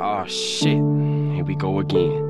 [0.00, 0.78] Oh shit,
[1.34, 2.22] here we go again.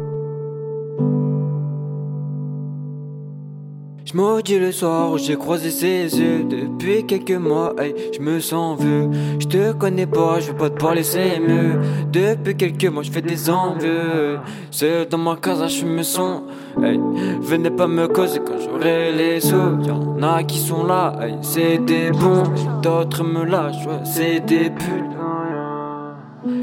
[4.06, 8.40] Je maudis le soir où j'ai croisé ses yeux Depuis quelques mois, hey, je me
[8.40, 9.10] sens vu.
[9.38, 11.78] Je te connais pas, je veux pas te parler, c'est mieux.
[12.10, 14.38] Depuis quelques mois, je fais des envieux.
[14.70, 16.44] C'est dans ma casa, je me sens
[16.74, 19.82] Venez pas me causer quand j'aurai les sous.
[19.86, 22.44] Y'en a qui sont là, hey, c'est des bons.
[22.80, 25.18] D'autres me lâchent, c'est des putes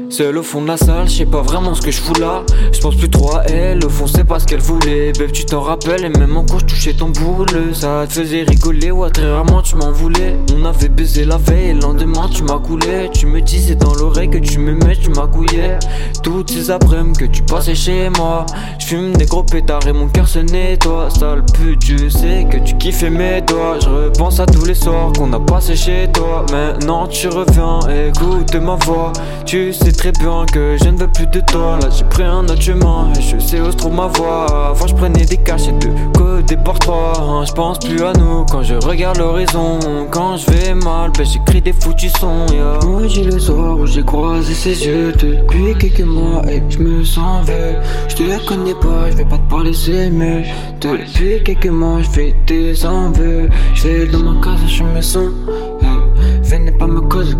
[0.08, 2.42] Seul au fond de la salle, je sais pas vraiment ce que je fous là.
[2.72, 5.12] Je pense plus trop à elle, au fond c'est pas ce qu'elle voulait.
[5.12, 7.46] Bébé, tu t'en rappelles, et même en cours, je touchais ton boule.
[7.74, 10.36] Ça te faisait rigoler, ouais, très rarement tu m'en voulais.
[10.56, 13.10] On avait baisé la veille, et le lendemain tu m'as coulé.
[13.12, 15.26] Tu me disais dans l'oreille que tu m'aimais, tu m'as.
[16.26, 18.44] Toutes ces après-midi que tu passais chez moi.
[18.80, 21.08] Je des gros pétards et mon cœur se nettoie.
[21.08, 23.78] Sale pute, je sais que tu kiffes mes doigts.
[23.80, 26.44] Je repense à tous les soirs qu'on a passé chez toi.
[26.50, 29.12] Maintenant tu reviens, écoute ma voix.
[29.44, 32.42] Tu sais très bien que je ne veux plus de toi Là j'ai pris un
[32.42, 35.70] autre chemin et je sais où se trouve ma voix Avant je prenais des cachets
[35.70, 39.78] de côté par hein, Je pense plus à nous quand je regarde l'horizon.
[40.10, 42.46] Quand je vais mal, ben j'écris des foutus sons
[42.86, 47.04] Moi j'ai le soir où j'ai croisé ses yeux Depuis quelques mois et je me
[47.04, 47.76] sens vieux.
[48.08, 50.42] Je te connais pas, je vais pas te parler c'est mieux.
[50.80, 55.30] Depuis quelques mois je fais des envieux Je vais dans ma casa, je me sens
[56.42, 57.34] Venez pas me causer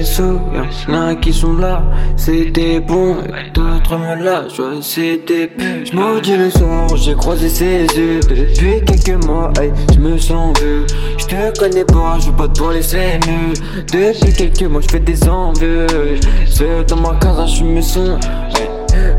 [0.00, 0.40] les sous
[0.88, 1.82] Y'en a qui sont là,
[2.16, 5.86] c'était bon Et d'autres me lâchent, c'était plus.
[5.86, 8.20] J'maudis le soir, j'ai croisé ses yeux.
[8.20, 10.86] Depuis quelques mois, hey, j'me sens vu
[11.18, 13.54] J'te connais pas, j'veux pas te laisser mieux
[13.92, 15.86] Depuis quelques mois, j'fais des envieux.
[16.46, 18.20] C'est dans ma casa, j'me sens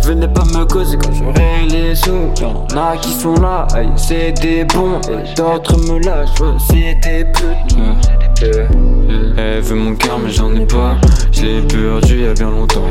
[0.03, 2.31] Venez pas me causer quand j'aurai les sous.
[2.41, 6.29] Y'en a qui sont là, hey, c'est des bons Et d'autres me lâchent,
[6.69, 7.77] c'est des putes
[9.37, 10.97] elle veut mon cœur mais j'en ai pas.
[11.31, 12.87] Je l'ai perdu il y a bien longtemps.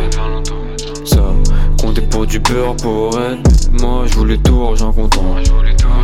[1.05, 1.23] Ça
[1.81, 3.39] comptait pour du beurre pour elle.
[3.81, 5.37] Moi je voulais tout argent content.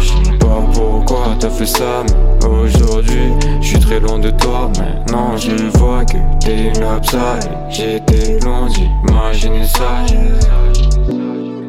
[0.01, 2.05] Je sais pas pourquoi t'as fait ça
[2.43, 4.71] mais aujourd'hui je suis très loin de toi.
[4.79, 7.51] Maintenant je vois que t'es une upside.
[7.71, 10.05] J'étais loin d'imaginer ça.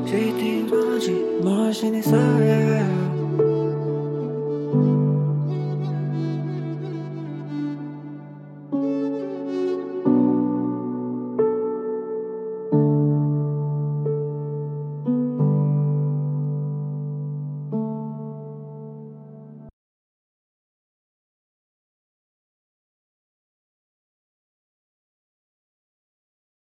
[0.05, 2.17] J'étais loin d'imaginer ça